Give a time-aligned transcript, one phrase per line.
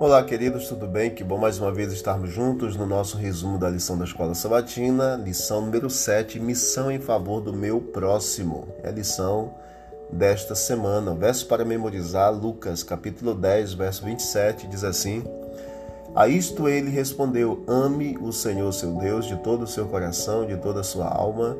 [0.00, 1.10] Olá, queridos, tudo bem?
[1.10, 5.16] Que bom mais uma vez estarmos juntos no nosso resumo da lição da Escola Sabatina,
[5.16, 8.68] lição número 7, Missão em favor do meu próximo.
[8.84, 9.52] É a lição
[10.08, 11.10] desta semana.
[11.10, 15.24] O verso para memorizar, Lucas, capítulo 10, verso 27, diz assim:
[16.14, 20.56] A isto ele respondeu: Ame o Senhor seu Deus de todo o seu coração, de
[20.58, 21.56] toda a sua alma,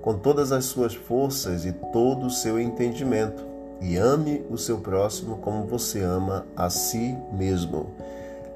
[0.00, 3.51] com todas as suas forças e todo o seu entendimento
[3.82, 7.90] e ame o seu próximo como você ama a si mesmo.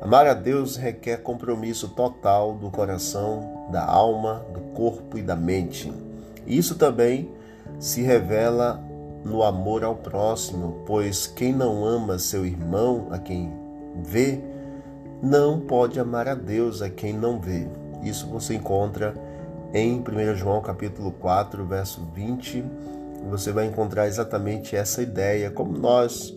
[0.01, 5.93] Amar a Deus requer compromisso total do coração, da alma, do corpo e da mente.
[6.47, 7.31] Isso também
[7.81, 8.81] se revela
[9.25, 13.53] no amor ao próximo, pois quem não ama seu irmão, a quem
[13.97, 14.41] vê,
[15.21, 17.67] não pode amar a Deus a quem não vê.
[18.03, 19.15] Isso você encontra
[19.75, 22.65] em 1 João capítulo 4, verso 20
[23.25, 26.37] você vai encontrar exatamente essa ideia, como nós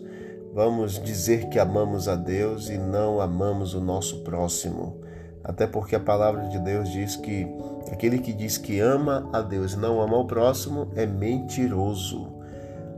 [0.52, 5.00] vamos dizer que amamos a Deus e não amamos o nosso próximo.
[5.42, 7.46] Até porque a palavra de Deus diz que
[7.90, 12.40] aquele que diz que ama a Deus e não ama o próximo é mentiroso.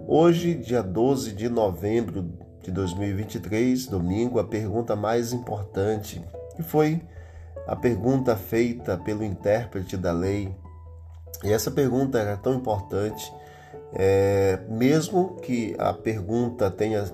[0.07, 2.29] Hoje, dia 12 de novembro
[2.63, 6.23] de 2023, domingo, a pergunta mais importante,
[6.57, 7.01] que foi
[7.67, 10.55] a pergunta feita pelo intérprete da lei.
[11.45, 13.33] E essa pergunta era tão importante
[13.95, 17.05] é, mesmo que a pergunta tenha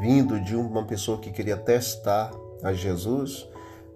[0.00, 2.30] vindo de uma pessoa que queria testar
[2.62, 3.48] a Jesus,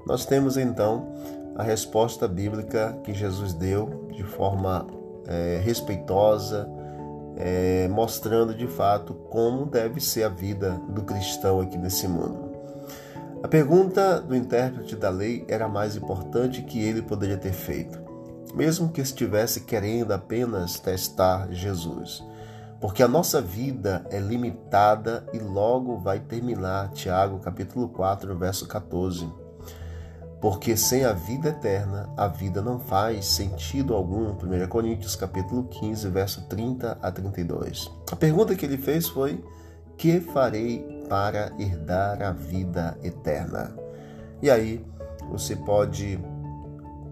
[0.07, 1.13] nós temos então
[1.55, 4.87] a resposta bíblica que Jesus deu de forma
[5.27, 6.69] é, respeitosa,
[7.37, 12.49] é, mostrando de fato como deve ser a vida do cristão aqui nesse mundo.
[13.43, 18.08] A pergunta do intérprete da lei era mais importante que ele poderia ter feito
[18.55, 22.23] mesmo que estivesse querendo apenas testar Jesus.
[22.81, 26.91] Porque a nossa vida é limitada e logo vai terminar.
[26.91, 29.29] Tiago capítulo 4, verso 14.
[30.41, 34.31] Porque sem a vida eterna, a vida não faz sentido algum.
[34.31, 37.91] 1 Coríntios capítulo 15, verso 30 a 32.
[38.13, 39.43] A pergunta que ele fez foi:
[39.97, 43.75] Que farei para herdar a vida eterna?
[44.41, 44.87] E aí
[45.29, 46.21] você pode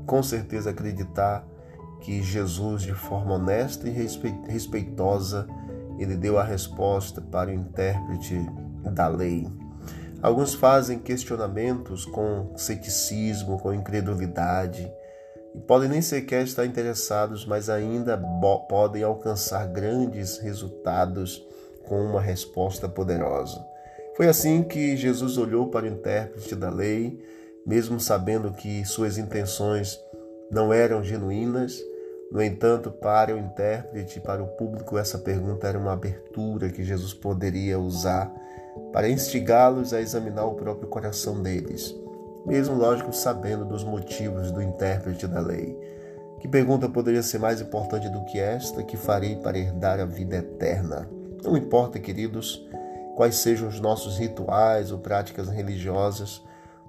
[0.06, 1.46] com certeza acreditar
[2.00, 3.90] que Jesus, de forma honesta e
[4.48, 5.46] respeitosa,
[5.98, 8.38] ele deu a resposta para o intérprete
[8.92, 9.48] da lei.
[10.22, 14.90] Alguns fazem questionamentos com ceticismo, com incredulidade,
[15.54, 18.16] e podem nem sequer estar interessados, mas ainda
[18.68, 21.42] podem alcançar grandes resultados
[21.86, 23.64] com uma resposta poderosa.
[24.16, 27.22] Foi assim que Jesus olhou para o intérprete da lei
[27.66, 29.98] mesmo sabendo que suas intenções
[30.50, 31.82] não eram genuínas.
[32.30, 37.12] No entanto, para o intérprete, para o público, essa pergunta era uma abertura que Jesus
[37.12, 38.32] poderia usar
[38.92, 41.94] para instigá-los a examinar o próprio coração deles,
[42.44, 45.76] mesmo, lógico, sabendo dos motivos do intérprete da lei.
[46.40, 50.36] Que pergunta poderia ser mais importante do que esta que farei para herdar a vida
[50.36, 51.08] eterna?
[51.42, 52.64] Não importa, queridos,
[53.16, 56.42] quais sejam os nossos rituais ou práticas religiosas,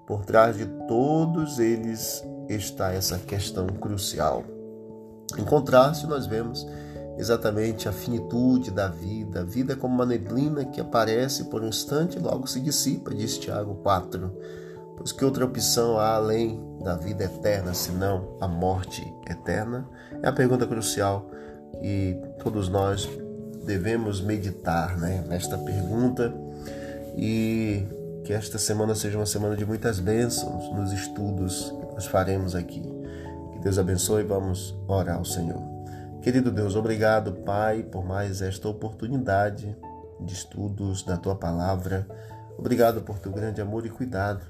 [0.07, 4.43] por trás de todos eles está essa questão crucial.
[5.37, 6.65] Em contraste, nós vemos
[7.17, 12.17] exatamente a finitude da vida, a vida como uma neblina que aparece por um instante
[12.17, 14.31] e logo se dissipa, diz Tiago 4.
[14.95, 19.85] Pois que outra opção há além da vida eterna, senão a morte eterna?
[20.23, 21.29] É a pergunta crucial
[21.81, 23.07] que todos nós
[23.65, 26.33] devemos meditar né, nesta pergunta
[27.17, 27.85] e
[28.27, 32.81] que esta semana seja uma semana de muitas bênçãos nos estudos que nós faremos aqui.
[33.53, 35.61] Que Deus abençoe e vamos orar ao Senhor.
[36.21, 39.73] Querido Deus, obrigado, Pai, por mais esta oportunidade
[40.19, 42.05] de estudos da tua palavra.
[42.57, 44.41] Obrigado por teu grande amor e cuidado.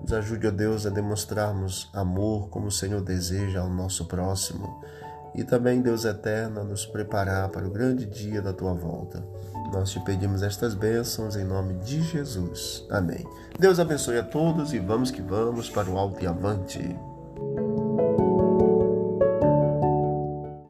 [0.00, 4.82] Nos ajude, ó Deus, a demonstrarmos amor como o Senhor deseja ao nosso próximo.
[5.34, 9.22] E também, Deus eterno, nos preparar para o grande dia da tua volta.
[9.72, 12.84] Nós te pedimos estas bênçãos em nome de Jesus.
[12.90, 13.24] Amém.
[13.58, 16.96] Deus abençoe a todos e vamos que vamos para o alto e avante.